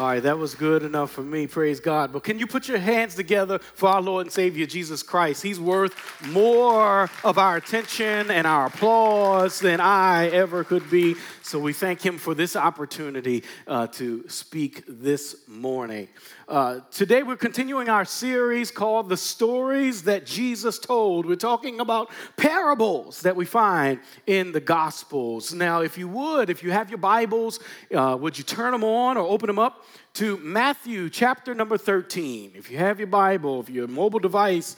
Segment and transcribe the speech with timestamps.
[0.00, 1.46] All right, that was good enough for me.
[1.46, 2.10] Praise God.
[2.10, 5.42] But can you put your hands together for our Lord and Savior Jesus Christ?
[5.42, 5.94] He's worth
[6.28, 11.16] more of our attention and our applause than I ever could be.
[11.42, 16.08] So we thank Him for this opportunity uh, to speak this morning.
[16.48, 21.26] Uh, today we're continuing our series called The Stories That Jesus Told.
[21.26, 25.52] We're talking about parables that we find in the Gospels.
[25.52, 27.60] Now, if you would, if you have your Bibles,
[27.94, 29.84] uh, would you turn them on or open them up?
[30.14, 32.52] To Matthew chapter number 13.
[32.54, 34.76] If you have your Bible, if you have your mobile device,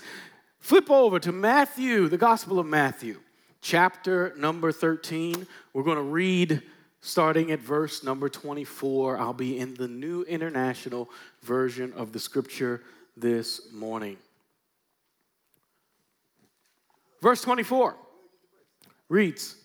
[0.59, 3.21] flip over to Matthew, the Gospel of Matthew,
[3.61, 5.47] chapter number 13.
[5.73, 6.63] We're going to read
[7.01, 9.19] starting at verse number 24.
[9.19, 11.11] I'll be in the New International
[11.43, 12.83] Version of the Scripture
[13.17, 14.17] this morning.
[17.21, 17.97] Verse 24
[19.09, 19.57] reads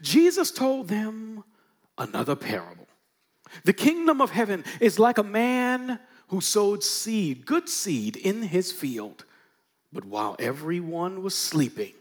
[0.00, 1.44] Jesus told them
[1.98, 2.86] another parable
[3.64, 5.98] the kingdom of heaven is like a man
[6.28, 9.24] who sowed seed, good seed, in his field.
[9.92, 11.92] But while everyone was sleeping,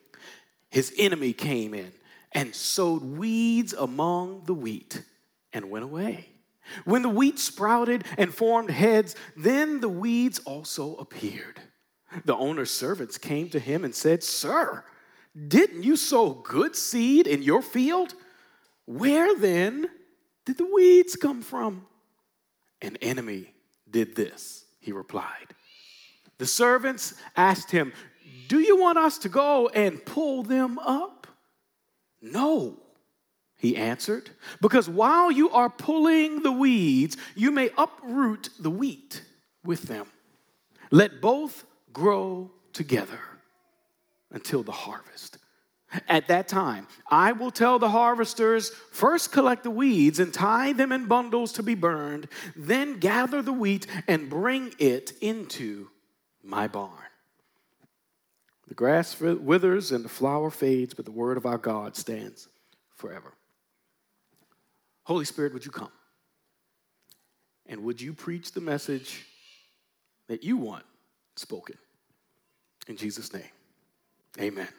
[0.69, 1.91] his enemy came in
[2.31, 5.03] and sowed weeds among the wheat
[5.51, 6.29] and went away.
[6.85, 11.59] When the wheat sprouted and formed heads, then the weeds also appeared.
[12.25, 14.83] The owner's servants came to him and said, Sir,
[15.47, 18.13] didn't you sow good seed in your field?
[18.85, 19.89] Where then
[20.45, 21.85] did the weeds come from?
[22.81, 23.53] An enemy
[23.89, 25.53] did this, he replied.
[26.37, 27.93] The servants asked him,
[28.47, 31.27] Do you want us to go and pull them up?
[32.21, 32.79] No,
[33.57, 39.21] he answered, because while you are pulling the weeds, you may uproot the wheat
[39.63, 40.07] with them.
[40.89, 43.19] Let both grow together
[44.31, 45.37] until the harvest.
[46.07, 50.91] At that time, I will tell the harvesters first collect the weeds and tie them
[50.91, 55.89] in bundles to be burned, then gather the wheat and bring it into
[56.43, 56.91] my barn.
[58.67, 62.47] The grass withers and the flower fades, but the word of our God stands
[62.95, 63.33] forever.
[65.03, 65.91] Holy Spirit, would you come?
[67.65, 69.25] And would you preach the message
[70.29, 70.85] that you want
[71.35, 71.77] spoken?
[72.87, 73.43] In Jesus' name,
[74.39, 74.69] amen.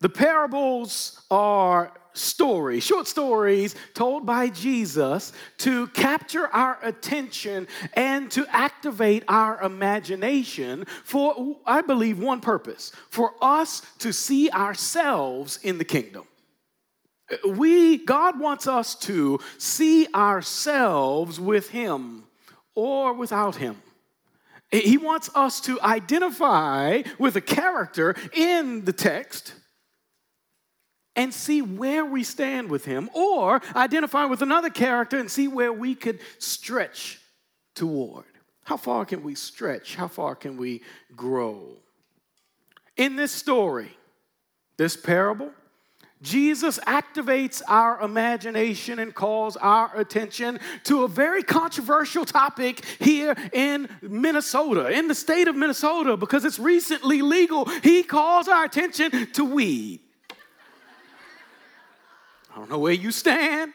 [0.00, 8.46] The parables are stories, short stories told by Jesus to capture our attention and to
[8.48, 15.84] activate our imagination for, I believe, one purpose for us to see ourselves in the
[15.84, 16.24] kingdom.
[17.46, 22.24] We, God wants us to see ourselves with Him
[22.74, 23.80] or without Him.
[24.72, 29.54] He wants us to identify with a character in the text
[31.16, 35.72] and see where we stand with him, or identify with another character and see where
[35.72, 37.20] we could stretch
[37.74, 38.24] toward.
[38.64, 39.96] How far can we stretch?
[39.96, 40.82] How far can we
[41.16, 41.76] grow?
[42.96, 43.90] In this story,
[44.76, 45.50] this parable,
[46.22, 53.88] Jesus activates our imagination and calls our attention to a very controversial topic here in
[54.02, 57.64] Minnesota, in the state of Minnesota, because it's recently legal.
[57.64, 60.00] He calls our attention to weed.
[62.60, 63.72] I don't know where you stand,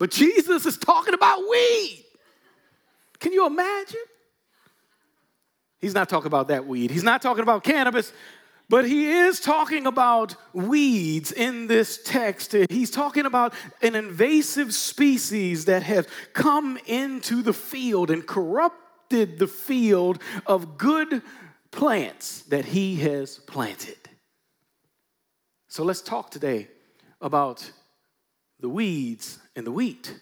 [0.00, 2.04] but Jesus is talking about weed.
[3.20, 4.00] Can you imagine?
[5.78, 6.90] He's not talking about that weed.
[6.90, 8.12] He's not talking about cannabis,
[8.68, 12.52] but he is talking about weeds in this text.
[12.68, 19.46] He's talking about an invasive species that have come into the field and corrupted the
[19.46, 21.22] field of good
[21.70, 23.98] plants that he has planted.
[25.68, 26.70] So let's talk today
[27.24, 27.72] about
[28.60, 30.14] the weeds and the wheat.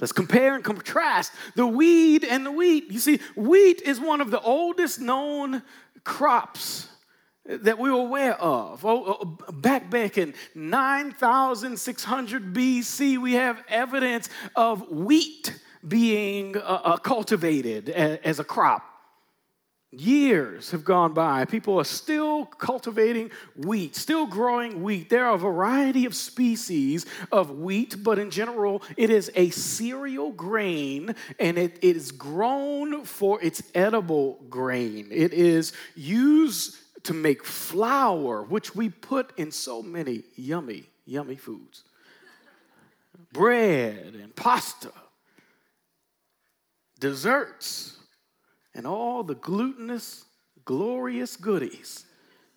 [0.00, 2.90] Let's compare and contrast the weed and the wheat.
[2.90, 5.62] You see, wheat is one of the oldest known
[6.04, 6.88] crops
[7.44, 8.84] that we are aware of.
[8.84, 16.96] Oh, oh back back in 9600 BC, we have evidence of wheat being uh, uh,
[16.96, 18.91] cultivated as a crop.
[19.94, 21.44] Years have gone by.
[21.44, 25.10] People are still cultivating wheat, still growing wheat.
[25.10, 30.32] There are a variety of species of wheat, but in general, it is a cereal
[30.32, 35.08] grain and it is grown for its edible grain.
[35.10, 41.84] It is used to make flour, which we put in so many yummy, yummy foods
[43.32, 44.92] bread and pasta,
[46.98, 47.98] desserts
[48.74, 50.24] and all the glutinous,
[50.64, 52.04] glorious goodies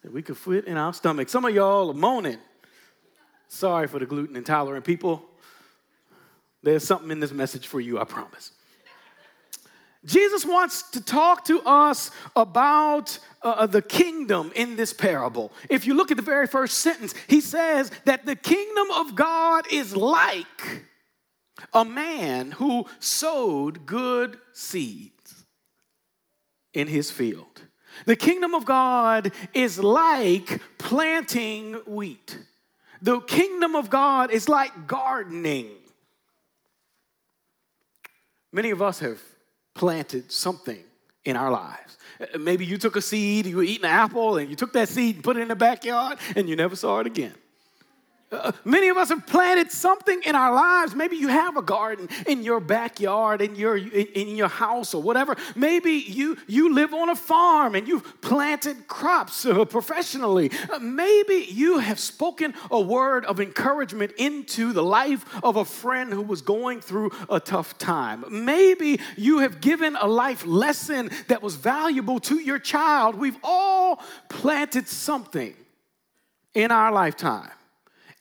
[0.03, 1.29] that we could fit in our stomach.
[1.29, 2.37] Some of y'all are moaning.
[3.47, 5.23] Sorry for the gluten intolerant people.
[6.63, 8.51] There's something in this message for you, I promise.
[10.05, 15.51] Jesus wants to talk to us about uh, uh, the kingdom in this parable.
[15.69, 19.65] If you look at the very first sentence, he says that the kingdom of God
[19.71, 20.83] is like
[21.73, 25.14] a man who sowed good seeds
[26.75, 27.61] in his field.
[28.05, 32.37] The kingdom of God is like planting wheat.
[33.01, 35.69] The kingdom of God is like gardening.
[38.51, 39.19] Many of us have
[39.73, 40.83] planted something
[41.23, 41.97] in our lives.
[42.39, 45.15] Maybe you took a seed, you were eating an apple, and you took that seed
[45.15, 47.33] and put it in the backyard, and you never saw it again.
[48.35, 50.95] Uh, many of us have planted something in our lives.
[50.95, 55.01] Maybe you have a garden in your backyard, in your in, in, your house, or
[55.01, 55.35] whatever.
[55.55, 60.51] Maybe you you live on a farm and you've planted crops uh, professionally.
[60.71, 66.11] Uh, maybe you have spoken a word of encouragement into the life of a friend
[66.11, 68.25] who was going through a tough time.
[68.29, 73.15] Maybe you have given a life lesson that was valuable to your child.
[73.15, 75.55] We've all planted something
[76.53, 77.51] in our lifetime.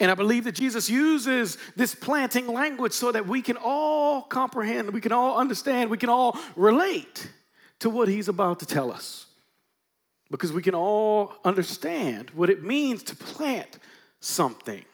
[0.01, 4.93] And I believe that Jesus uses this planting language so that we can all comprehend,
[4.93, 7.31] we can all understand, we can all relate
[7.79, 9.27] to what he's about to tell us.
[10.31, 13.79] Because we can all understand what it means to plant
[14.21, 14.85] something.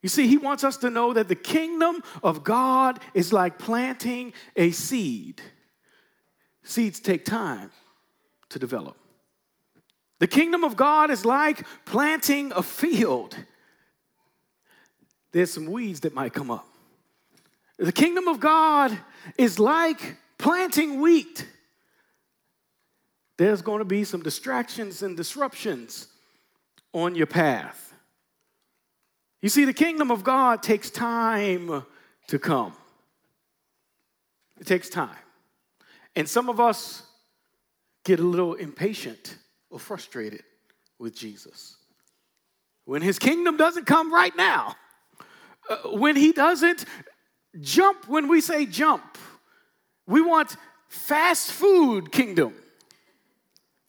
[0.00, 4.32] You see, he wants us to know that the kingdom of God is like planting
[4.56, 5.42] a seed.
[6.64, 7.70] Seeds take time
[8.48, 8.96] to develop.
[10.22, 13.36] The kingdom of God is like planting a field.
[15.32, 16.64] There's some weeds that might come up.
[17.76, 18.96] The kingdom of God
[19.36, 21.44] is like planting wheat.
[23.36, 26.06] There's going to be some distractions and disruptions
[26.92, 27.92] on your path.
[29.40, 31.82] You see, the kingdom of God takes time
[32.28, 32.74] to come.
[34.60, 35.18] It takes time.
[36.14, 37.02] And some of us
[38.04, 39.38] get a little impatient
[39.72, 40.44] or frustrated
[40.98, 41.76] with Jesus.
[42.84, 44.76] When his kingdom doesn't come right now,
[45.68, 46.84] uh, when he doesn't
[47.60, 49.18] jump when we say jump,
[50.06, 50.56] we want
[50.88, 52.54] fast food kingdom.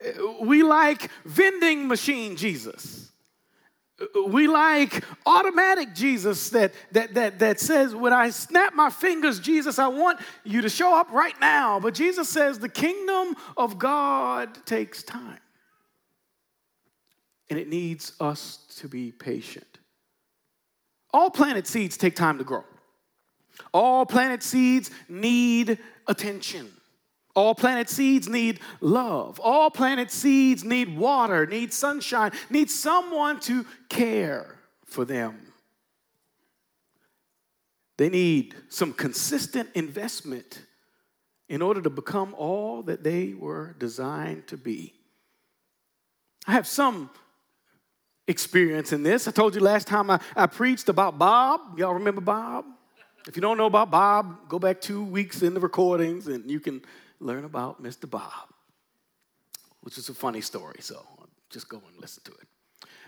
[0.04, 3.12] Uh, we like vending machine Jesus.
[4.28, 9.80] We like automatic Jesus that, that, that, that says, when I snap my fingers, Jesus,
[9.80, 11.80] I want you to show up right now.
[11.80, 15.40] But Jesus says the kingdom of God takes time
[17.50, 19.80] and it needs us to be patient.
[21.14, 22.64] All planted seeds take time to grow.
[23.74, 26.72] All planted seeds need attention.
[27.36, 29.40] All planted seeds need love.
[29.40, 35.54] All planted seeds need water, need sunshine, need someone to care for them.
[37.98, 40.62] They need some consistent investment
[41.50, 44.94] in order to become all that they were designed to be.
[46.48, 47.10] I have some
[48.28, 49.28] experience in this.
[49.28, 51.78] I told you last time I, I preached about Bob.
[51.78, 52.66] Y'all remember Bob?
[53.28, 56.60] If you don't know about Bob, go back two weeks in the recordings and you
[56.60, 56.82] can
[57.20, 58.10] learn about Mr.
[58.10, 58.50] Bob,
[59.82, 60.78] which is a funny story.
[60.80, 61.06] So
[61.50, 62.48] just go and listen to it.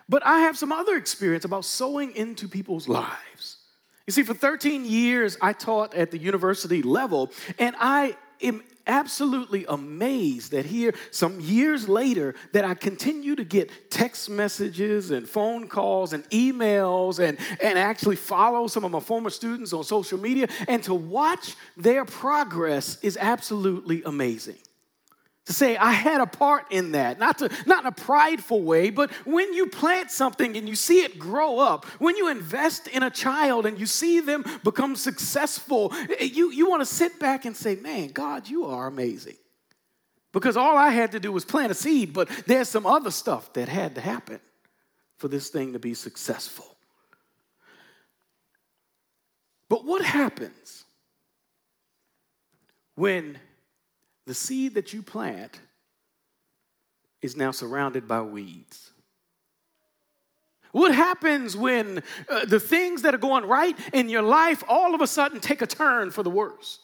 [0.07, 3.57] But I have some other experience about sowing into people's lives.
[4.05, 9.65] You see, for 13 years, I taught at the university level, and I am absolutely
[9.67, 15.67] amazed that here, some years later, that I continue to get text messages and phone
[15.67, 20.47] calls and emails and, and actually follow some of my former students on social media.
[20.67, 24.57] And to watch their progress is absolutely amazing
[25.45, 28.89] to say I had a part in that, not to not in a prideful way,
[28.89, 33.03] but when you plant something and you see it grow up, when you invest in
[33.03, 37.45] a child and you see them become successful, eh, you, you want to sit back
[37.45, 39.35] and say, Man, God, you are amazing.
[40.31, 43.53] Because all I had to do was plant a seed, but there's some other stuff
[43.53, 44.41] that had to happen
[45.17, 46.75] for this thing to be successful.
[49.69, 50.85] But what happens
[52.95, 53.39] when
[54.25, 55.59] the seed that you plant
[57.21, 58.91] is now surrounded by weeds.
[60.71, 65.01] What happens when uh, the things that are going right in your life all of
[65.01, 66.79] a sudden take a turn for the worse?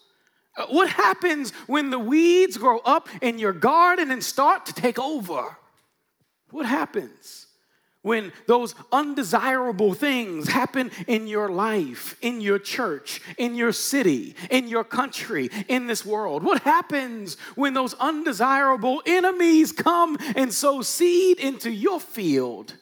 [0.56, 4.98] Uh, what happens when the weeds grow up in your garden and start to take
[4.98, 5.58] over?
[6.52, 7.48] What happens?
[8.02, 14.68] When those undesirable things happen in your life, in your church, in your city, in
[14.68, 16.44] your country, in this world?
[16.44, 22.76] What happens when those undesirable enemies come and sow seed into your field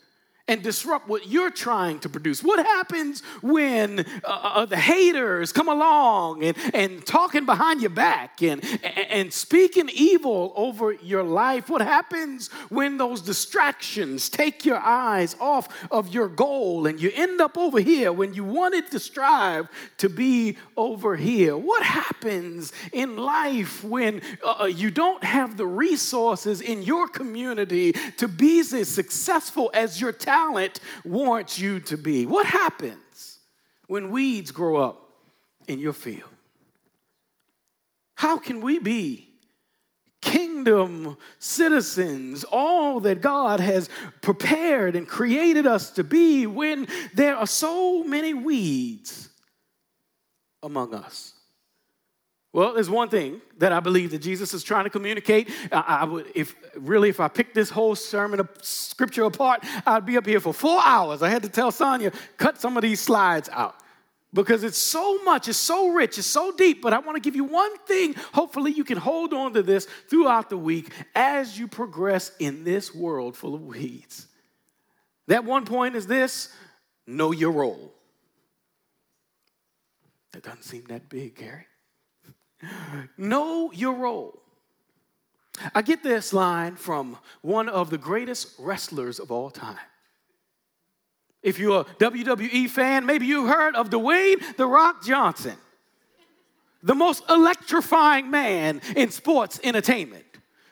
[0.49, 2.43] and disrupt what you're trying to produce?
[2.43, 8.41] What happens when uh, uh, the haters come along and, and talking behind your back
[8.41, 11.69] and, and speaking evil over your life?
[11.69, 17.39] What happens when those distractions take your eyes off of your goal and you end
[17.41, 21.55] up over here when you wanted to strive to be over here?
[21.55, 27.91] What happens in life when uh, uh you don't have the resources in your community
[28.17, 30.38] to be as successful as your talent?
[30.39, 32.25] Talent wants you to be.
[32.25, 33.39] What happens
[33.87, 35.09] when weeds grow up
[35.67, 36.29] in your field?
[38.15, 39.27] How can we be
[40.21, 43.89] kingdom citizens, all that God has
[44.21, 49.29] prepared and created us to be when there are so many weeds
[50.61, 51.33] among us?
[52.51, 55.51] Well, there's one thing that I believe that Jesus is trying to communicate.
[55.71, 60.05] I, I, would, if really, if I picked this whole sermon of scripture apart, I'd
[60.05, 61.21] be up here for four hours.
[61.21, 63.75] I had to tell Sonia, cut some of these slides out
[64.33, 66.81] because it's so much, it's so rich, it's so deep.
[66.81, 68.15] But I want to give you one thing.
[68.33, 72.95] Hopefully, you can hold on to this throughout the week as you progress in this
[72.95, 74.25] world full of weeds.
[75.27, 76.49] That one point is this
[77.05, 77.93] know your role.
[80.31, 81.67] That doesn't seem that big, Gary.
[83.17, 84.41] Know your role.
[85.75, 89.77] I get this line from one of the greatest wrestlers of all time.
[91.41, 95.55] If you're a WWE fan, maybe you heard of Dwayne The Rock Johnson,
[96.83, 100.25] the most electrifying man in sports entertainment.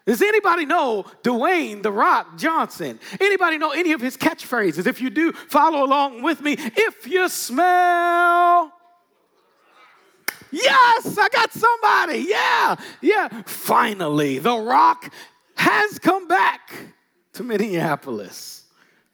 [0.06, 3.00] Does anybody know Dwayne The Rock Johnson?
[3.20, 4.88] Anybody know any of his catchphrases?
[4.88, 6.56] If you do, follow along with me.
[6.58, 8.72] If you smell
[10.52, 12.26] Yes, I got somebody.
[12.28, 13.42] Yeah, yeah.
[13.46, 15.12] Finally, The Rock
[15.56, 16.72] has come back
[17.34, 18.64] to Minneapolis.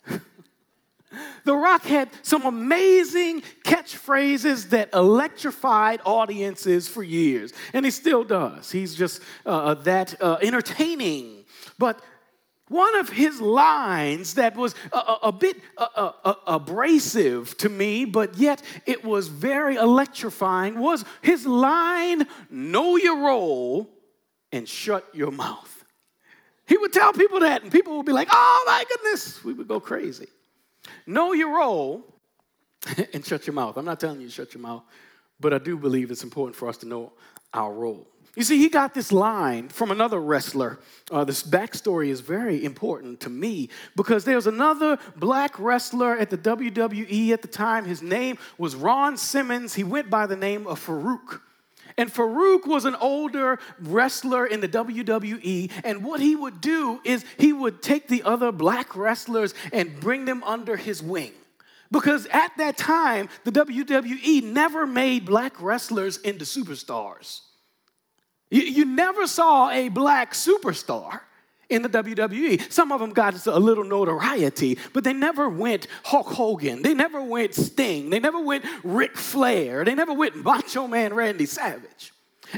[1.46, 8.72] the Rock had some amazing catchphrases that electrified audiences for years, and he still does.
[8.72, 11.46] He's just uh, that uh, entertaining.
[11.78, 12.02] But
[12.70, 18.36] one of his lines that was a, a, a bit a, abrasive to me, but
[18.36, 23.90] yet it was very electrifying, was his line, Know your role
[24.52, 25.84] and shut your mouth.
[26.66, 29.68] He would tell people that, and people would be like, Oh my goodness, we would
[29.68, 30.28] go crazy.
[31.06, 32.04] Know your role
[33.14, 33.78] and shut your mouth.
[33.78, 34.84] I'm not telling you to shut your mouth,
[35.40, 37.14] but I do believe it's important for us to know
[37.54, 38.08] our role.
[38.36, 40.80] You see, he got this line from another wrestler.
[41.12, 46.38] Uh, this backstory is very important to me because there's another black wrestler at the
[46.38, 47.86] WWE at the time.
[47.86, 49.76] His name was Ron Simmons.
[49.76, 51.42] He went by the name of Faarooq.
[51.96, 55.72] And Faarooq was an older wrestler in the WWE.
[55.84, 60.26] And what he would do is he would take the other black wrestlers and bring
[60.26, 61.34] them under his wing.
[61.92, 67.42] Because at that time, the WWE never made black wrestlers into superstars.
[68.54, 71.22] You, you never saw a black superstar
[71.70, 72.72] in the WWE.
[72.72, 76.84] Some of them got a little notoriety, but they never went Hulk Hogan.
[76.84, 78.12] They never went Sting.
[78.12, 79.84] They never went Ric Flair.
[79.84, 82.13] They never went Macho Man Randy Savage.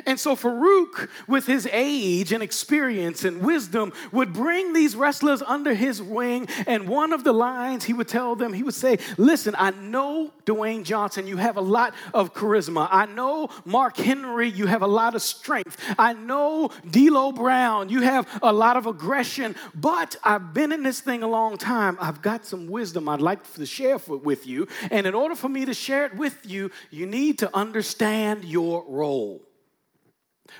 [0.06, 5.74] And so Faarooq, with his age and experience and wisdom, would bring these wrestlers under
[5.74, 6.48] his wing.
[6.68, 10.32] And one of the lines he would tell them, he would say, Listen, I know
[10.46, 12.88] Dwayne Johnson, you have a lot of charisma.
[12.92, 15.78] I know Mark Henry, you have a lot of strength.
[15.98, 19.56] I know D'Lo Brown, you have a lot of aggression.
[19.74, 21.98] But I've been in this thing a long time.
[22.00, 24.68] I've got some wisdom I'd like to share with you.
[24.92, 28.84] And in order for me to share it with you, you need to understand your
[28.88, 29.42] role.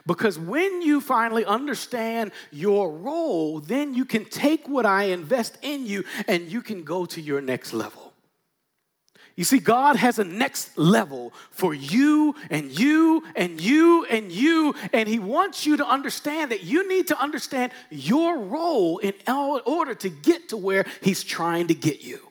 [0.06, 5.86] Because when you finally understand your role, then you can take what I invest in
[5.86, 8.14] you and you can go to your next level.
[9.36, 14.74] You see, God has a next level for you and you and you and you,
[14.94, 19.94] and He wants you to understand that you need to understand your role in order
[19.96, 22.22] to get to where He's trying to get you.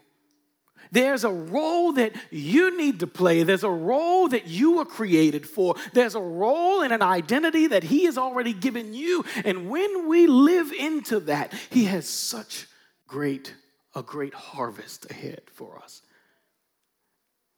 [0.94, 3.42] There's a role that you need to play.
[3.42, 5.74] There's a role that you were created for.
[5.92, 9.24] There's a role and an identity that He has already given you.
[9.44, 12.68] And when we live into that, He has such
[13.08, 13.56] great,
[13.96, 16.00] a great harvest ahead for us.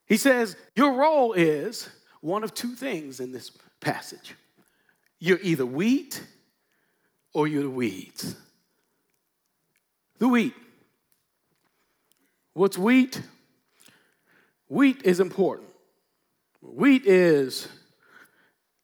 [0.07, 1.91] He says, Your role is
[2.23, 3.51] one of two things in this
[3.81, 4.35] passage
[5.19, 6.23] you're either wheat
[7.35, 8.35] or you're the weeds.
[10.19, 10.55] The wheat.
[12.57, 13.21] What's wheat?
[14.69, 15.69] Wheat is important.
[16.63, 17.69] Wheat is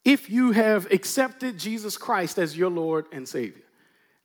[0.04, 3.62] if you have accepted Jesus Christ as your Lord and Savior.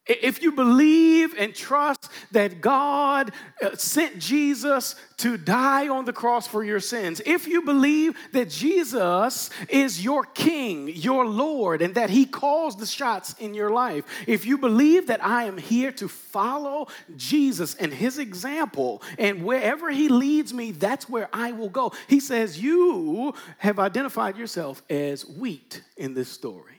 [0.07, 6.47] If you believe and trust that God uh, sent Jesus to die on the cross
[6.47, 12.09] for your sins, if you believe that Jesus is your King, your Lord, and that
[12.09, 16.07] He calls the shots in your life, if you believe that I am here to
[16.07, 21.91] follow Jesus and His example, and wherever He leads me, that's where I will go,
[22.07, 26.76] He says, You have identified yourself as wheat in this story.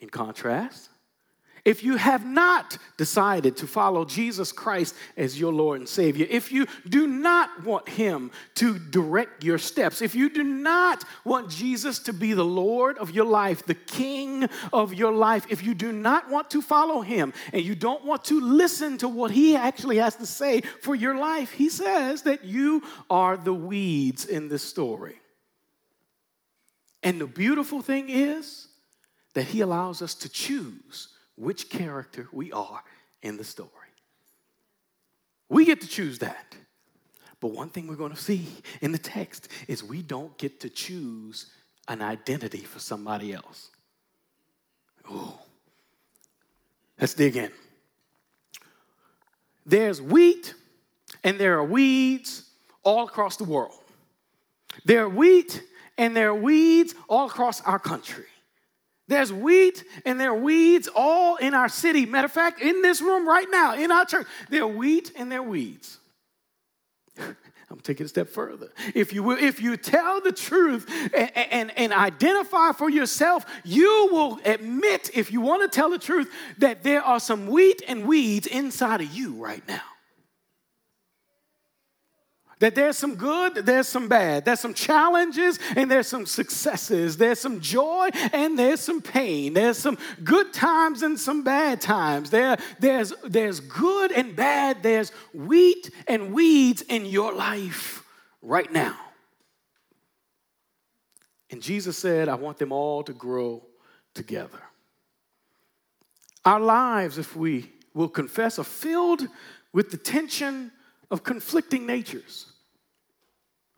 [0.00, 0.90] In contrast,
[1.64, 6.50] if you have not decided to follow Jesus Christ as your Lord and Savior, if
[6.50, 11.98] you do not want Him to direct your steps, if you do not want Jesus
[12.00, 15.92] to be the Lord of your life, the King of your life, if you do
[15.92, 19.98] not want to follow Him and you don't want to listen to what He actually
[19.98, 24.62] has to say for your life, He says that you are the weeds in this
[24.62, 25.20] story.
[27.02, 28.69] And the beautiful thing is,
[29.34, 32.82] that He allows us to choose which character we are
[33.22, 33.70] in the story.
[35.48, 36.54] We get to choose that.
[37.40, 38.46] But one thing we're going to see
[38.80, 41.46] in the text is we don't get to choose
[41.88, 43.70] an identity for somebody else.
[45.10, 45.40] Oh,
[47.00, 47.50] let's dig in.
[49.66, 50.54] There's wheat
[51.24, 52.48] and there are weeds
[52.82, 53.82] all across the world.
[54.84, 55.62] There are wheat
[55.98, 58.26] and there are weeds all across our country.
[59.10, 62.06] There's wheat and there are weeds all in our city.
[62.06, 65.32] Matter of fact, in this room right now, in our church, there are wheat and
[65.32, 65.98] there are weeds.
[67.18, 68.68] I'm taking a step further.
[68.94, 74.08] If you will, if you tell the truth and, and, and, identify for yourself, you
[74.12, 78.06] will admit, if you want to tell the truth, that there are some wheat and
[78.06, 79.82] weeds inside of you right now
[82.60, 87.40] that there's some good, there's some bad, there's some challenges, and there's some successes, there's
[87.40, 92.30] some joy, and there's some pain, there's some good times and some bad times.
[92.30, 98.04] There, there's, there's good and bad, there's wheat and weeds in your life
[98.42, 98.96] right now.
[101.50, 103.64] And Jesus said, I want them all to grow
[104.14, 104.60] together.
[106.44, 109.26] Our lives, if we will confess, are filled
[109.72, 110.72] with the tension
[111.10, 112.46] of conflicting natures.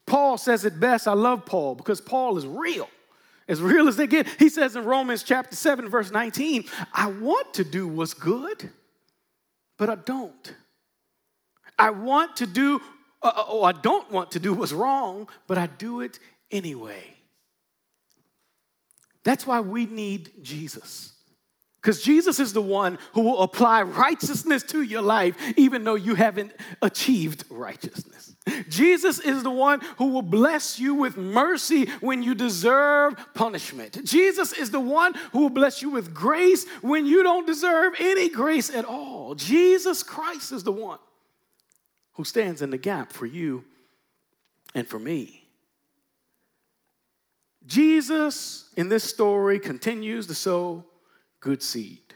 [0.06, 1.06] Paul says it best.
[1.06, 2.88] I love Paul because Paul is real.
[3.48, 4.26] As real as they get.
[4.38, 8.70] He says in Romans chapter 7, verse 19, I want to do what's good,
[9.76, 10.54] but I don't.
[11.78, 12.80] I want to do,
[13.22, 16.18] uh, uh oh, I don't want to do what's wrong, but I do it
[16.50, 17.02] anyway.
[19.24, 21.12] That's why we need Jesus.
[21.82, 26.14] Because Jesus is the one who will apply righteousness to your life, even though you
[26.14, 28.36] haven't achieved righteousness.
[28.68, 34.04] Jesus is the one who will bless you with mercy when you deserve punishment.
[34.04, 38.28] Jesus is the one who will bless you with grace when you don't deserve any
[38.28, 39.34] grace at all.
[39.34, 41.00] Jesus Christ is the one
[42.12, 43.64] who stands in the gap for you
[44.72, 45.48] and for me.
[47.66, 50.84] Jesus in this story continues to sow
[51.42, 52.14] good seed.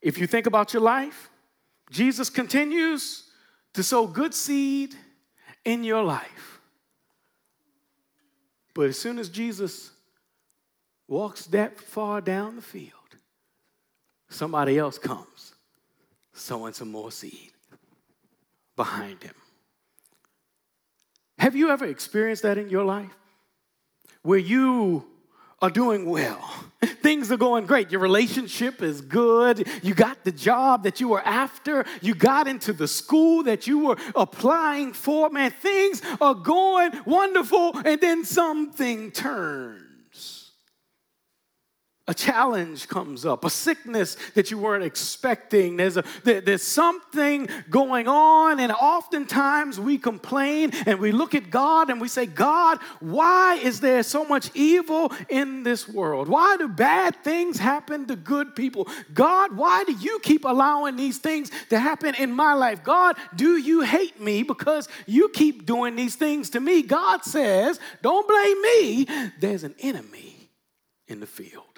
[0.00, 1.30] If you think about your life,
[1.90, 3.24] Jesus continues
[3.72, 4.94] to sow good seed
[5.64, 6.60] in your life.
[8.74, 9.90] But as soon as Jesus
[11.08, 12.92] walks that far down the field,
[14.28, 15.54] somebody else comes
[16.34, 17.52] sowing some more seed
[18.76, 19.34] behind him.
[21.38, 23.16] Have you ever experienced that in your life?
[24.22, 25.06] Where you
[25.60, 26.64] are doing well.
[27.02, 27.90] Things are going great.
[27.90, 29.68] Your relationship is good.
[29.82, 31.84] You got the job that you were after.
[32.02, 35.30] You got into the school that you were applying for.
[35.30, 39.83] Man, things are going wonderful, and then something turns
[42.06, 45.78] a challenge comes up, a sickness that you weren't expecting.
[45.78, 51.88] There's, a, there's something going on, and oftentimes we complain and we look at God
[51.88, 56.28] and we say, God, why is there so much evil in this world?
[56.28, 58.86] Why do bad things happen to good people?
[59.14, 62.84] God, why do you keep allowing these things to happen in my life?
[62.84, 66.82] God, do you hate me because you keep doing these things to me?
[66.82, 70.50] God says, Don't blame me, there's an enemy
[71.08, 71.73] in the field.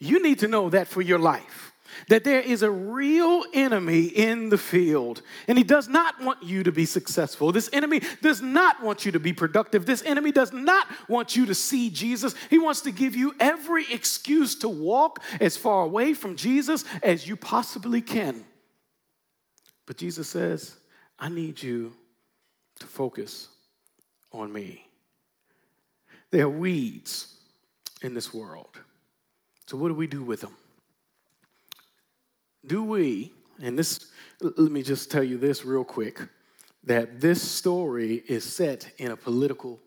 [0.00, 1.72] You need to know that for your life.
[2.08, 6.62] That there is a real enemy in the field, and he does not want you
[6.62, 7.50] to be successful.
[7.50, 9.86] This enemy does not want you to be productive.
[9.86, 12.34] This enemy does not want you to see Jesus.
[12.48, 17.26] He wants to give you every excuse to walk as far away from Jesus as
[17.26, 18.44] you possibly can.
[19.84, 20.76] But Jesus says,
[21.18, 21.92] I need you
[22.78, 23.48] to focus
[24.32, 24.86] on me.
[26.30, 27.34] There are weeds
[28.00, 28.78] in this world.
[29.70, 30.56] So, what do we do with them?
[32.66, 33.30] Do we,
[33.62, 36.20] and this, let me just tell you this real quick
[36.82, 39.78] that this story is set in a political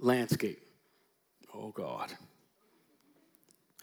[0.00, 0.60] landscape.
[1.54, 2.12] Oh, God.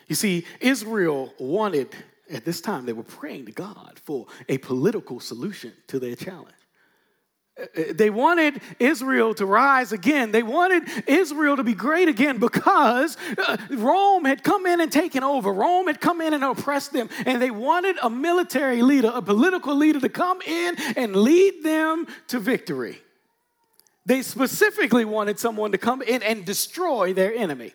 [0.07, 1.95] You see, Israel wanted,
[2.29, 6.57] at this time, they were praying to God for a political solution to their challenge.
[7.74, 10.32] They wanted Israel to rise again.
[10.32, 15.24] They wanted Israel to be great again because uh, Rome had come in and taken
[15.24, 15.52] over.
[15.52, 17.10] Rome had come in and oppressed them.
[17.26, 22.06] And they wanted a military leader, a political leader to come in and lead them
[22.28, 23.02] to victory.
[24.06, 27.74] They specifically wanted someone to come in and destroy their enemy.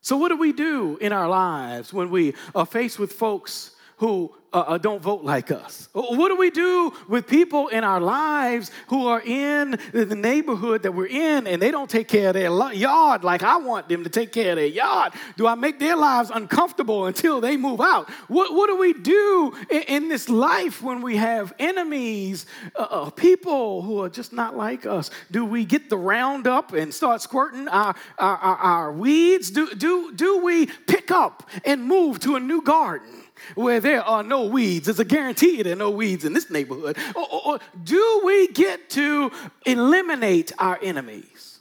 [0.00, 4.32] So, what do we do in our lives when we are faced with folks who
[4.52, 5.88] uh, uh, don't vote like us?
[5.92, 10.92] What do we do with people in our lives who are in the neighborhood that
[10.92, 14.10] we're in and they don't take care of their yard like I want them to
[14.10, 15.14] take care of their yard?
[15.36, 18.10] Do I make their lives uncomfortable until they move out?
[18.28, 22.44] What, what do we do in, in this life when we have enemies,
[22.76, 25.10] uh, uh, people who are just not like us?
[25.30, 29.50] Do we get the roundup and start squirting our, our, our, our weeds?
[29.50, 33.21] Do, do, do we pick up and move to a new garden?
[33.54, 34.88] Where there are no weeds.
[34.88, 36.96] It's a guarantee there are no weeds in this neighborhood.
[37.14, 39.30] Or, or, or do we get to
[39.66, 41.52] eliminate our enemies?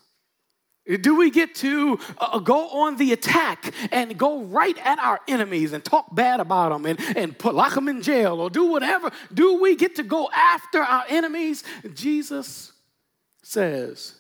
[1.00, 5.74] Do we get to uh, go on the attack and go right at our enemies
[5.74, 9.12] and talk bad about them and, and put, lock them in jail or do whatever?
[9.32, 11.64] Do we get to go after our enemies?
[11.94, 12.74] Jesus
[13.44, 14.16] says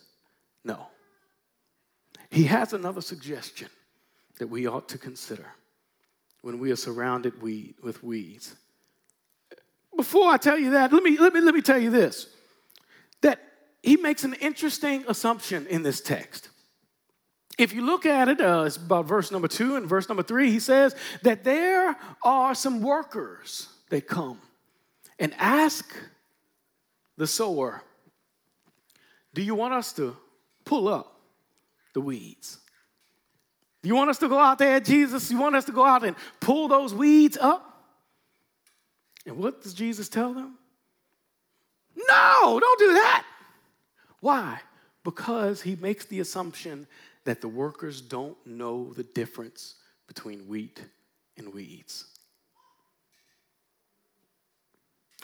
[0.63, 0.87] no.
[2.29, 3.69] He has another suggestion
[4.37, 5.45] that we ought to consider
[6.41, 8.55] when we are surrounded weed, with weeds.
[9.95, 12.27] Before I tell you that, let me, let, me, let me tell you this
[13.21, 13.39] that
[13.83, 16.49] he makes an interesting assumption in this text.
[17.57, 20.49] If you look at it, uh, it's about verse number two and verse number three,
[20.49, 24.39] he says that there are some workers that come
[25.19, 25.95] and ask
[27.17, 27.83] the sower,
[29.35, 30.17] Do you want us to
[30.65, 31.19] pull up
[31.93, 32.59] the weeds?
[33.83, 35.31] You want us to go out there, Jesus?
[35.31, 37.67] You want us to go out and pull those weeds up?
[39.25, 40.57] And what does Jesus tell them?
[41.95, 43.25] No, don't do that.
[44.19, 44.59] Why?
[45.03, 46.87] Because he makes the assumption
[47.25, 49.75] that the workers don't know the difference
[50.07, 50.83] between wheat
[51.37, 52.05] and weeds.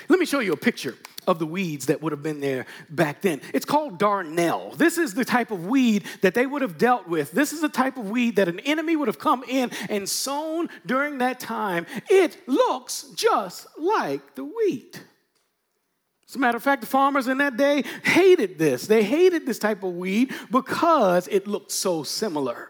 [0.10, 0.96] Let me show you a picture
[1.28, 3.42] of the weeds that would have been there back then.
[3.54, 4.78] It's called darnel.
[4.78, 7.32] This is the type of weed that they would have dealt with.
[7.32, 10.70] This is the type of weed that an enemy would have come in and sown
[10.86, 11.86] during that time.
[12.10, 15.04] It looks just like the wheat.
[16.30, 18.88] As a matter of fact, the farmers in that day hated this.
[18.88, 22.70] They hated this type of weed because it looked so similar.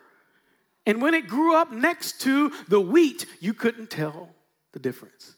[0.85, 4.29] And when it grew up next to the wheat, you couldn't tell
[4.73, 5.36] the difference.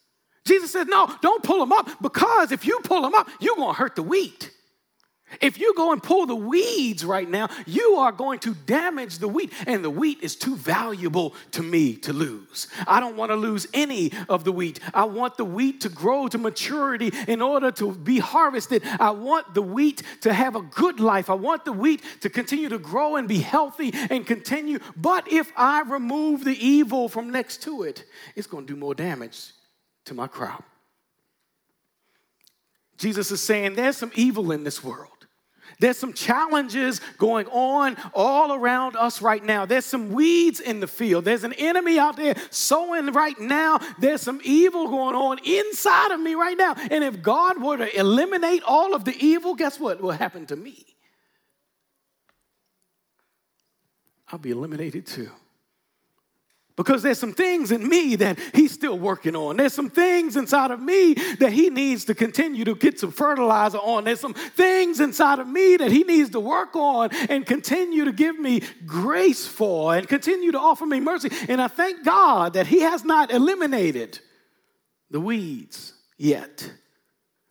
[0.49, 3.73] Jesus says, No, don't pull them up because if you pull them up, you're going
[3.73, 4.51] to hurt the wheat.
[5.41, 9.27] If you go and pull the weeds right now, you are going to damage the
[9.27, 12.67] wheat, and the wheat is too valuable to me to lose.
[12.87, 14.79] I don't want to lose any of the wheat.
[14.91, 18.81] I want the wheat to grow to maturity in order to be harvested.
[18.99, 21.29] I want the wheat to have a good life.
[21.29, 24.79] I want the wheat to continue to grow and be healthy and continue.
[24.97, 28.03] But if I remove the evil from next to it,
[28.35, 29.51] it's going to do more damage
[30.09, 30.63] to my crowd.
[32.97, 35.07] Jesus is saying there's some evil in this world.
[35.79, 39.65] There's some challenges going on all around us right now.
[39.65, 41.23] There's some weeds in the field.
[41.23, 43.79] There's an enemy out there sowing right now.
[43.99, 46.75] There's some evil going on inside of me right now.
[46.91, 50.57] And if God were to eliminate all of the evil, guess what will happen to
[50.57, 50.85] me?
[54.31, 55.31] I'll be eliminated too
[56.79, 59.57] because there's some things in me that he's still working on.
[59.57, 63.79] There's some things inside of me that he needs to continue to get some fertilizer
[63.79, 64.05] on.
[64.05, 68.13] There's some things inside of me that he needs to work on and continue to
[68.13, 71.29] give me grace for and continue to offer me mercy.
[71.49, 74.17] And I thank God that he has not eliminated
[75.11, 76.71] the weeds yet.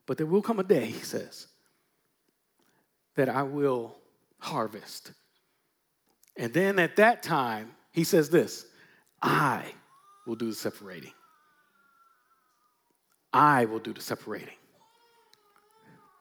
[0.07, 1.49] But there will come a day, he says,
[3.17, 3.99] that I will
[4.39, 5.13] harvest.
[6.35, 8.65] And then at that time, he says this
[9.21, 9.65] I
[10.27, 11.13] will do the separating.
[13.33, 14.55] I will do the separating.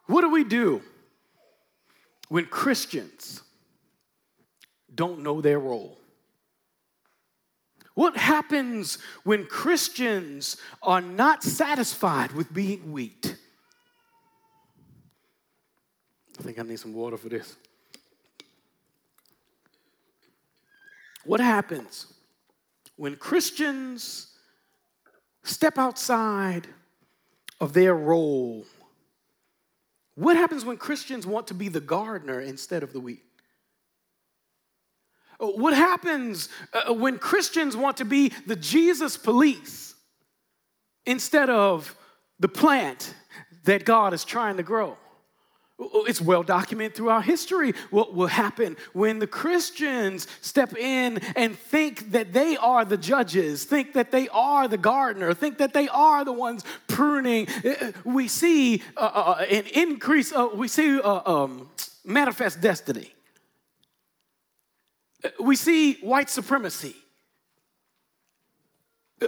[0.08, 0.82] What do we do
[2.30, 3.42] when Christians
[4.94, 6.00] don't know their role?
[7.94, 13.36] What happens when Christians are not satisfied with being wheat?
[16.40, 17.56] I think I need some water for this.
[21.26, 22.14] What happens
[22.98, 24.28] when Christians
[25.44, 26.68] step outside
[27.62, 28.66] of their role?
[30.16, 33.24] What happens when Christians want to be the gardener instead of the wheat?
[35.40, 39.94] What happens uh, when Christians want to be the Jesus police
[41.06, 41.96] instead of
[42.40, 43.14] the plant
[43.66, 44.98] that God is trying to grow?
[45.80, 52.12] It's well documented throughout history what will happen when the Christians step in and think
[52.14, 56.26] that they are the judges, think that they are the gardener, think that they are
[56.26, 57.48] the ones pruning.
[57.64, 61.70] Uh, uh, we see uh, uh, an increase, uh, we see uh, um,
[62.04, 63.14] manifest destiny.
[65.40, 66.96] We see white supremacy.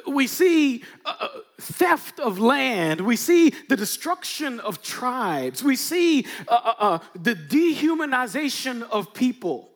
[0.08, 3.02] We see uh, theft of land.
[3.02, 5.64] We see the destruction of tribes.
[5.64, 9.72] We see uh, uh, uh the dehumanization of people,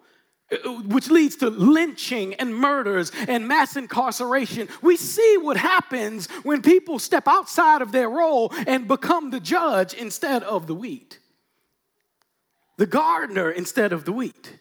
[0.51, 4.69] uh, which leads to lynching and murders and mass incarceration.
[4.83, 9.95] We see what happens when people step outside of their role and become the judge
[9.95, 11.19] instead of the wheat,
[12.77, 14.59] the gardener instead of the wheat.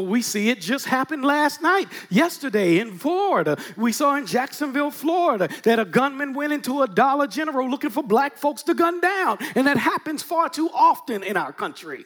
[0.00, 3.58] We see it just happened last night, yesterday in Florida.
[3.76, 8.02] We saw in Jacksonville, Florida, that a gunman went into a Dollar General looking for
[8.02, 9.38] black folks to gun down.
[9.54, 12.04] And that happens far too often in our country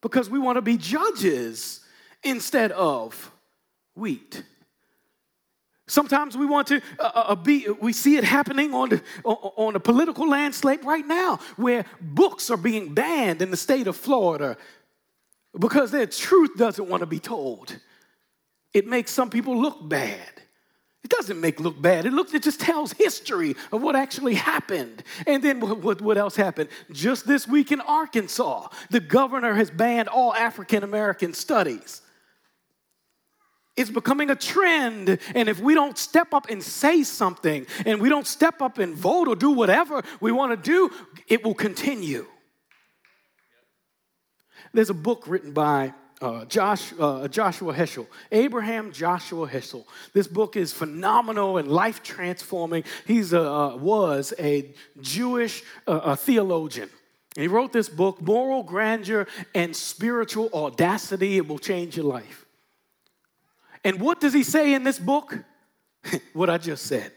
[0.00, 1.80] because we want to be judges
[2.22, 3.30] instead of
[3.94, 4.42] wheat.
[5.88, 9.72] Sometimes we want to uh, uh, uh be, we see it happening on the, on
[9.72, 14.58] the political landscape right now where books are being banned in the state of Florida
[15.58, 17.76] because their truth doesn't want to be told.
[18.72, 20.38] It makes some people look bad.
[21.04, 22.06] It doesn't make look bad.
[22.06, 22.34] It looks.
[22.34, 25.02] It just tells history of what actually happened.
[25.26, 26.68] And then what, what else happened?
[26.92, 32.02] Just this week in Arkansas, the governor has banned all African American studies.
[33.76, 35.18] It's becoming a trend.
[35.36, 38.94] And if we don't step up and say something, and we don't step up and
[38.94, 40.90] vote or do whatever we want to do,
[41.28, 42.26] it will continue.
[44.72, 49.84] There's a book written by uh, Josh, uh, Joshua Heschel, Abraham Joshua Heschel.
[50.12, 52.84] This book is phenomenal and life transforming.
[53.06, 56.90] He uh, was a Jewish uh, theologian.
[57.36, 61.36] And he wrote this book, Moral Grandeur and Spiritual Audacity.
[61.36, 62.44] It will change your life.
[63.84, 65.38] And what does he say in this book?
[66.32, 67.12] what I just said.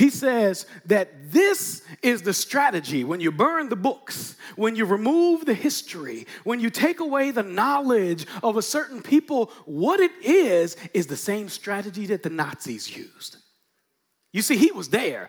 [0.00, 5.44] He says that this is the strategy when you burn the books, when you remove
[5.44, 10.78] the history, when you take away the knowledge of a certain people, what it is,
[10.94, 13.36] is the same strategy that the Nazis used.
[14.32, 15.28] You see, he was there.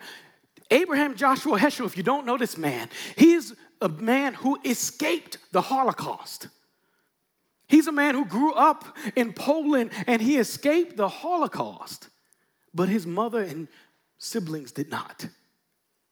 [0.69, 5.38] Abraham Joshua Heschel, if you don't know this man, he is a man who escaped
[5.51, 6.47] the Holocaust.
[7.67, 12.07] He's a man who grew up in Poland and he escaped the Holocaust.
[12.73, 13.67] But his mother and
[14.21, 15.27] siblings did not.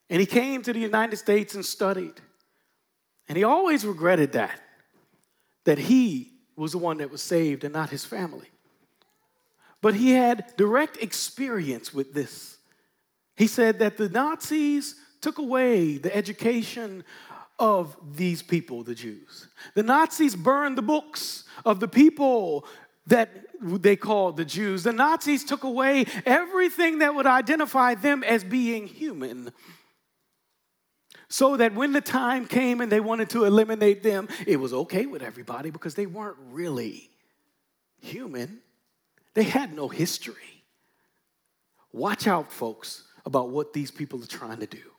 [0.10, 2.20] And he came to the United States and studied.
[3.28, 4.60] And he always regretted that,
[5.66, 8.50] that he was the one that was saved and not his family.
[9.82, 12.58] But he had direct experience with this.
[13.38, 17.04] He said that the Nazis took away the education
[17.60, 19.48] of these people, the Jews.
[19.76, 22.66] The Nazis burned the books of the people
[23.08, 23.30] that
[23.62, 24.84] they called the Jews.
[24.84, 29.52] The Nazis took away everything that would identify them as being human.
[31.28, 35.06] So that when the time came and they wanted to eliminate them, it was okay
[35.06, 37.10] with everybody because they weren't really
[38.00, 38.60] human.
[39.36, 40.64] They had no history.
[41.92, 44.92] Watch out, folks, about what these people are trying to do.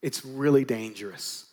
[0.00, 1.47] It's really dangerous.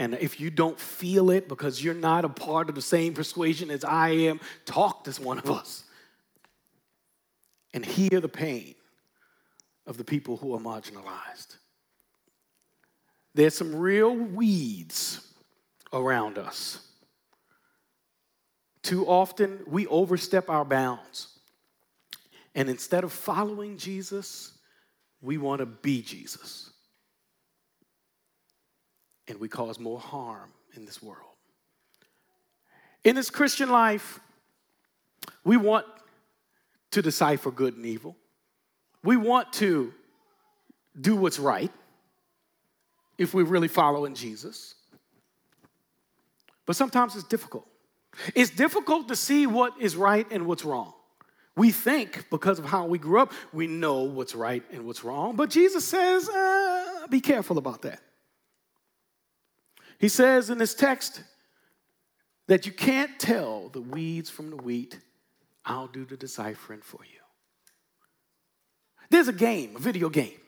[0.00, 3.70] And if you don't feel it because you're not a part of the same persuasion
[3.70, 5.84] as I am, talk to one of us
[7.74, 8.74] and hear the pain
[9.86, 11.58] of the people who are marginalized.
[13.34, 15.20] There's some real weeds
[15.92, 16.78] around us.
[18.82, 21.28] Too often, we overstep our bounds.
[22.54, 24.52] And instead of following Jesus,
[25.20, 26.69] we want to be Jesus
[29.30, 31.30] and we cause more harm in this world.
[33.04, 34.20] In this Christian life,
[35.44, 35.86] we want
[36.90, 38.16] to decipher good and evil.
[39.02, 39.94] We want to
[41.00, 41.70] do what's right
[43.16, 44.74] if we're really following Jesus.
[46.66, 47.66] But sometimes it's difficult.
[48.34, 50.92] It's difficult to see what is right and what's wrong.
[51.56, 55.36] We think because of how we grew up, we know what's right and what's wrong.
[55.36, 58.00] But Jesus says, uh, be careful about that.
[60.00, 61.22] He says in this text
[62.48, 64.98] that you can't tell the weeds from the wheat.
[65.64, 67.20] I'll do the deciphering for you.
[69.10, 70.38] There's a game, a video game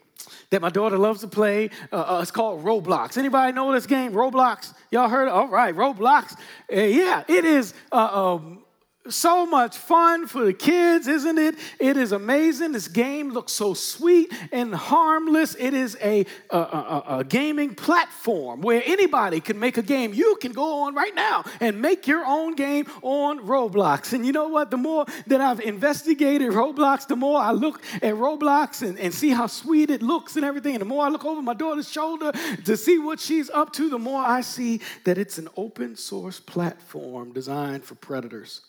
[0.50, 1.68] that my daughter loves to play.
[1.92, 3.18] Uh, uh, it's called Roblox.
[3.18, 4.72] Anybody know this game, Roblox?
[4.90, 5.28] Y'all heard?
[5.28, 5.34] Of?
[5.34, 6.32] All right, Roblox.
[6.72, 8.64] Uh, yeah, it is uh, um,
[9.08, 11.56] so much fun for the kids, isn't it?
[11.80, 12.72] It is amazing.
[12.72, 15.56] This game looks so sweet and harmless.
[15.58, 20.14] It is a, a, a, a, gaming platform where anybody can make a game.
[20.14, 24.12] You can go on right now and make your own game on Roblox.
[24.12, 24.70] And you know what?
[24.70, 29.30] The more that I've investigated Roblox, the more I look at Roblox and, and see
[29.30, 30.74] how sweet it looks and everything.
[30.74, 32.30] And the more I look over my daughter's shoulder
[32.64, 36.38] to see what she's up to, the more I see that it's an open source
[36.38, 38.60] platform designed for predators.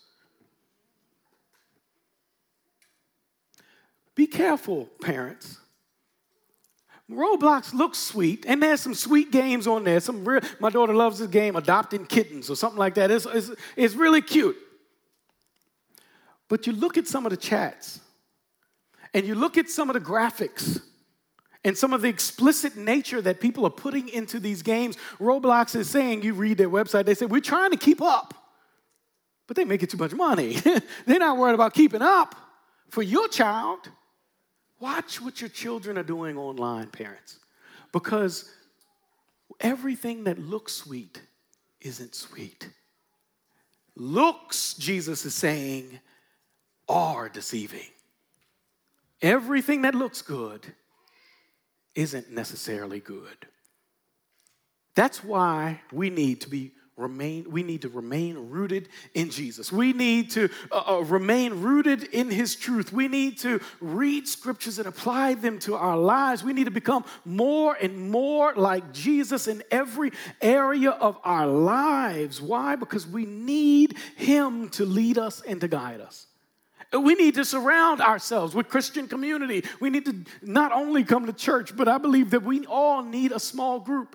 [4.14, 5.58] Be careful, parents.
[7.10, 10.00] Roblox looks sweet, and there's some sweet games on there.
[10.00, 13.10] Some real, my daughter loves this game, Adopting Kittens or something like that.
[13.10, 14.56] It's, it's, it's really cute.
[16.48, 18.00] But you look at some of the chats,
[19.12, 20.80] and you look at some of the graphics,
[21.64, 24.96] and some of the explicit nature that people are putting into these games.
[25.18, 28.34] Roblox is saying, you read their website, they say, we're trying to keep up,
[29.46, 30.56] but they make it too much money.
[31.06, 32.34] They're not worried about keeping up
[32.90, 33.78] for your child.
[34.84, 37.38] Watch what your children are doing online, parents,
[37.90, 38.52] because
[39.58, 41.22] everything that looks sweet
[41.80, 42.68] isn't sweet.
[43.96, 46.00] Looks, Jesus is saying,
[46.86, 47.88] are deceiving.
[49.22, 50.66] Everything that looks good
[51.94, 53.46] isn't necessarily good.
[54.94, 59.72] That's why we need to be remain we need to remain rooted in jesus.
[59.72, 62.92] We need to uh, uh, remain rooted in his truth.
[62.92, 66.44] We need to read scriptures and apply them to our lives.
[66.44, 72.40] We need to become more and more like jesus in every area of our lives.
[72.40, 72.76] Why?
[72.76, 76.26] Because we need him to lead us and to guide us.
[76.92, 79.64] We need to surround ourselves with Christian community.
[79.80, 83.32] We need to not only come to church, but I believe that we all need
[83.32, 84.14] a small group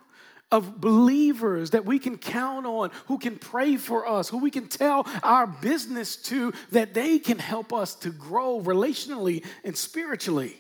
[0.52, 4.68] of believers that we can count on, who can pray for us, who we can
[4.68, 10.56] tell our business to, that they can help us to grow relationally and spiritually.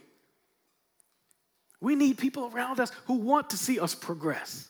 [1.81, 4.67] We need people around us who want to see us progress.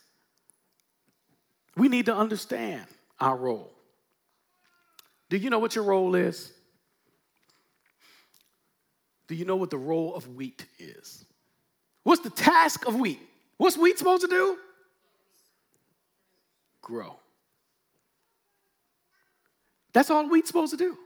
[1.75, 2.85] We need to understand
[3.19, 3.71] our role.
[5.29, 6.51] Do you know what your role is?
[9.27, 11.23] Do you know what the role of wheat is?
[12.03, 13.19] What's the task of wheat?
[13.57, 14.57] What's wheat supposed to do?
[16.89, 17.19] Grow.
[19.93, 20.97] That's all wheat's supposed to do.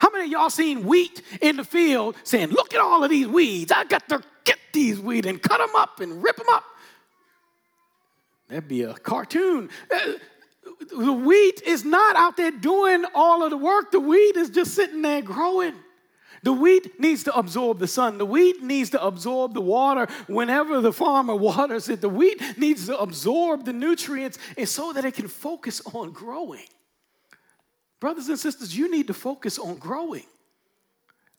[0.00, 3.26] How many of y'all seen wheat in the field saying, Look at all of these
[3.26, 3.72] weeds.
[3.72, 6.64] I got to get these weeds and cut them up and rip them up?
[8.48, 9.70] That'd be a cartoon.
[9.90, 10.12] Uh,
[10.90, 14.74] the wheat is not out there doing all of the work, the wheat is just
[14.74, 15.74] sitting there growing.
[16.44, 18.18] The wheat needs to absorb the sun.
[18.18, 22.02] The wheat needs to absorb the water whenever the farmer waters it.
[22.02, 26.66] The wheat needs to absorb the nutrients and so that it can focus on growing.
[27.98, 30.26] Brothers and sisters, you need to focus on growing.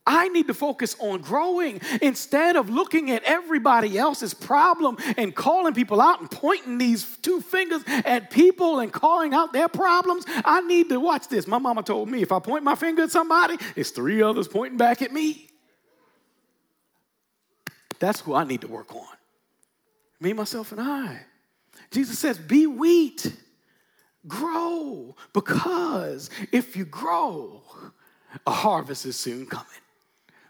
[0.08, 5.74] I need to focus on growing instead of looking at everybody else's problem and calling
[5.74, 10.26] people out and pointing these two fingers at people and calling out their problems.
[10.28, 11.48] I need to watch this.
[11.48, 14.78] My mama told me if I point my finger at somebody, it's three others pointing
[14.78, 15.48] back at me.
[18.00, 19.06] That's who I need to work on.
[20.20, 21.22] Me, myself, and I.
[21.92, 23.34] Jesus says, Be wheat,
[24.28, 27.62] grow, because if you grow,
[28.46, 29.66] a harvest is soon coming.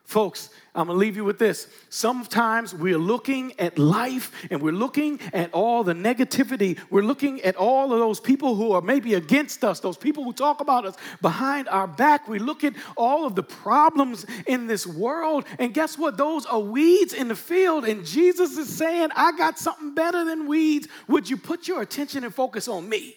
[0.06, 1.68] Folks, I'm gonna leave you with this.
[1.90, 6.80] Sometimes we're looking at life and we're looking at all the negativity.
[6.92, 10.32] We're looking at all of those people who are maybe against us, those people who
[10.32, 12.28] talk about us behind our back.
[12.28, 16.18] We look at all of the problems in this world, and guess what?
[16.18, 17.84] Those are weeds in the field.
[17.86, 20.88] And Jesus is saying, I got something better than weeds.
[21.08, 23.16] Would you put your attention and focus on me?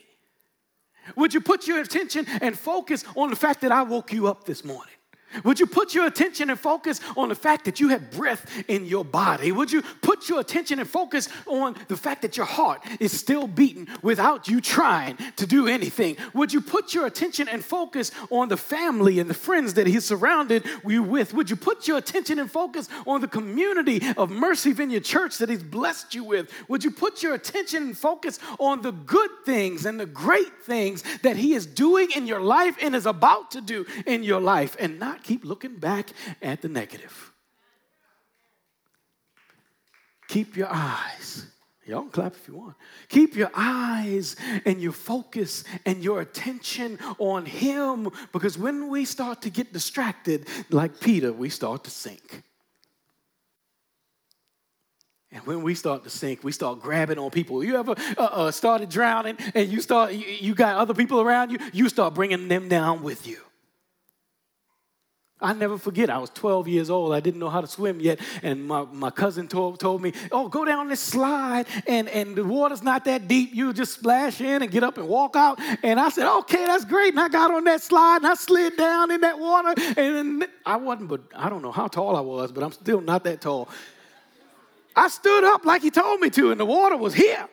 [1.16, 4.44] Would you put your attention and focus on the fact that I woke you up
[4.44, 4.94] this morning?
[5.44, 8.86] Would you put your attention and focus on the fact that you have breath in
[8.86, 9.52] your body?
[9.52, 13.46] Would you put your attention and focus on the fact that your heart is still
[13.46, 16.16] beating without you trying to do anything?
[16.34, 20.04] Would you put your attention and focus on the family and the friends that He's
[20.04, 21.34] surrounded you with?
[21.34, 25.48] Would you put your attention and focus on the community of Mercy Vineyard Church that
[25.48, 26.52] He's blessed you with?
[26.68, 31.04] Would you put your attention and focus on the good things and the great things
[31.22, 34.76] that He is doing in your life and is about to do in your life
[34.80, 36.10] and not not keep looking back
[36.40, 37.32] at the negative.
[40.28, 41.46] Keep your eyes.
[41.86, 42.74] Y'all can clap if you want.
[43.08, 49.42] Keep your eyes and your focus and your attention on Him because when we start
[49.42, 52.42] to get distracted, like Peter, we start to sink.
[55.32, 57.64] And when we start to sink, we start grabbing on people.
[57.64, 61.50] You ever uh, uh, started drowning and you start, you, you got other people around
[61.50, 63.38] you, you start bringing them down with you.
[65.40, 67.14] I never forget, I was 12 years old.
[67.14, 68.18] I didn't know how to swim yet.
[68.42, 72.44] And my, my cousin told, told me, Oh, go down this slide, and, and the
[72.44, 73.54] water's not that deep.
[73.54, 75.60] You just splash in and get up and walk out.
[75.84, 77.10] And I said, Okay, that's great.
[77.10, 79.74] And I got on that slide and I slid down in that water.
[79.96, 83.22] And I wasn't, but I don't know how tall I was, but I'm still not
[83.24, 83.68] that tall.
[84.96, 87.48] I stood up like he told me to, and the water was here.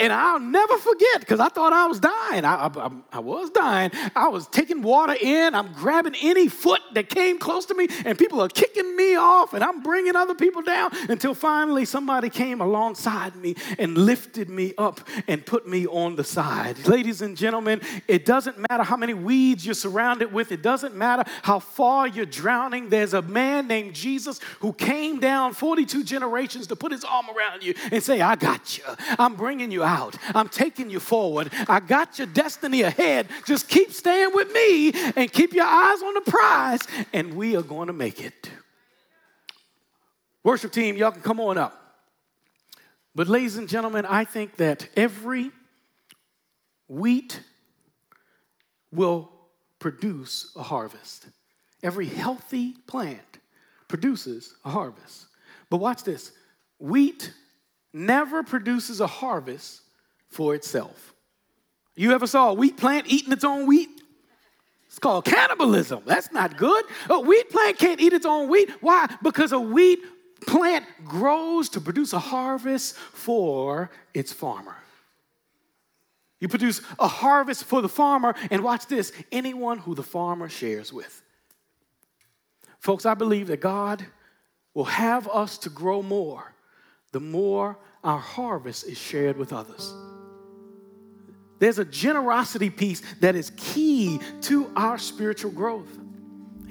[0.00, 2.44] And I'll never forget because I thought I was dying.
[2.44, 3.92] I, I, I, was dying.
[4.16, 5.54] I was taking water in.
[5.54, 9.54] I'm grabbing any foot that came close to me, and people are kicking me off,
[9.54, 14.74] and I'm bringing other people down until finally somebody came alongside me and lifted me
[14.78, 16.88] up and put me on the side.
[16.88, 21.22] Ladies and gentlemen, it doesn't matter how many weeds you're surrounded with, it doesn't matter
[21.42, 22.88] how far you're drowning.
[22.88, 27.62] There's a man named Jesus who came down 42 generations to put his arm around
[27.62, 28.82] you and say, I got you.
[29.20, 30.16] I'm bringing you out.
[30.34, 31.52] I'm taking you forward.
[31.68, 33.28] I got your destiny ahead.
[33.46, 36.80] Just keep staying with me and keep your eyes on the prize,
[37.12, 38.50] and we are going to make it.
[40.42, 41.80] Worship team, y'all can come on up.
[43.14, 45.52] But, ladies and gentlemen, I think that every
[46.88, 47.40] wheat
[48.92, 49.30] will
[49.78, 51.26] produce a harvest.
[51.82, 53.38] Every healthy plant
[53.88, 55.26] produces a harvest.
[55.70, 56.32] But watch this
[56.78, 57.32] wheat
[57.94, 59.80] never produces a harvest
[60.28, 61.14] for itself.
[61.94, 63.88] You ever saw a wheat plant eating its own wheat?
[64.88, 66.02] It's called cannibalism.
[66.04, 66.84] That's not good.
[67.08, 68.70] A wheat plant can't eat its own wheat.
[68.80, 69.08] Why?
[69.22, 70.00] Because a wheat
[70.46, 74.76] plant grows to produce a harvest for its farmer.
[76.40, 80.92] You produce a harvest for the farmer, and watch this anyone who the farmer shares
[80.92, 81.22] with.
[82.80, 84.04] Folks, I believe that God
[84.74, 86.53] will have us to grow more
[87.14, 89.94] the more our harvest is shared with others.
[91.60, 95.96] There's a generosity piece that is key to our spiritual growth.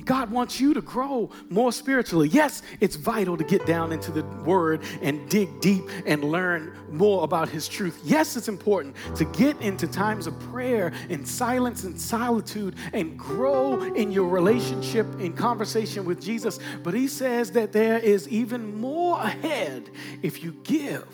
[0.06, 2.28] God wants you to grow more spiritually.
[2.30, 7.24] Yes, it's vital to get down into the Word and dig deep and learn more
[7.24, 8.00] about His truth.
[8.04, 13.82] Yes, it's important to get into times of prayer and silence and solitude and grow
[13.94, 16.60] in your relationship in conversation with Jesus.
[16.84, 19.90] But He says that there is even more ahead
[20.22, 21.08] if you give,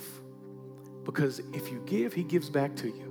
[1.03, 3.08] because if you give, He gives back to you.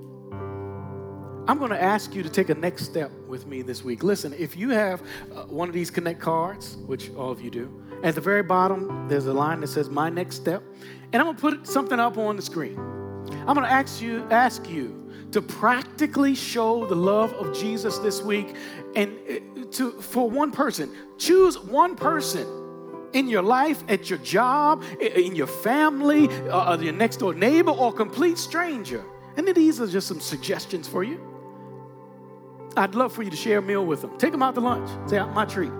[1.49, 4.03] I'm going to ask you to take a next step with me this week.
[4.03, 5.01] Listen, if you have
[5.33, 9.07] uh, one of these Connect cards, which all of you do, at the very bottom,
[9.07, 10.61] there's a line that says My Next Step.
[11.11, 12.77] And I'm going to put something up on the screen.
[12.77, 18.21] I'm going to ask you, ask you to practically show the love of Jesus this
[18.21, 18.55] week
[18.95, 20.95] and uh, to, for one person.
[21.17, 22.45] Choose one person
[23.13, 27.91] in your life, at your job, in your family, uh, your next door neighbor, or
[27.91, 29.03] complete stranger.
[29.35, 31.38] And these are just some suggestions for you.
[32.79, 34.17] I'd love for you to share a meal with them.
[34.17, 34.89] Take them out to lunch.
[35.09, 35.71] Say, my treat.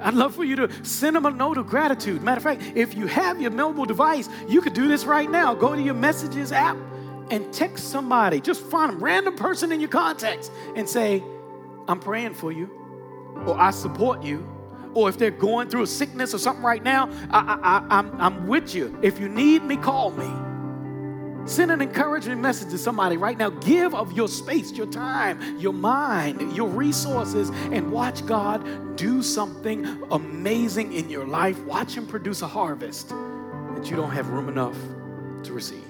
[0.00, 2.20] I'd love for you to send them a note of gratitude.
[2.20, 5.54] Matter of fact, if you have your mobile device, you could do this right now.
[5.54, 6.76] Go to your messages app
[7.30, 8.40] and text somebody.
[8.40, 11.22] Just find a random person in your contacts and say,
[11.86, 12.68] I'm praying for you,
[13.46, 14.44] or I support you,
[14.94, 18.46] or if they're going through a sickness or something right now, I, I, I'm, I'm
[18.48, 18.98] with you.
[19.00, 20.45] If you need me, call me.
[21.46, 23.50] Send an encouragement message to somebody right now.
[23.50, 29.86] Give of your space, your time, your mind, your resources, and watch God do something
[30.10, 31.58] amazing in your life.
[31.64, 34.76] Watch Him produce a harvest that you don't have room enough
[35.44, 35.85] to receive.